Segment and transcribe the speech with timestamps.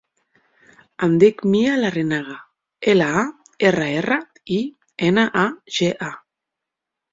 [1.07, 2.39] Em dic Mia Larrinaga:
[2.95, 4.19] ela, a, erra, erra,
[4.59, 4.61] i,
[5.13, 5.47] ena, a,
[5.79, 6.13] ge, a.